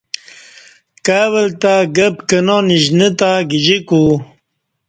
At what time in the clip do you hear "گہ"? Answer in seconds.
1.95-2.07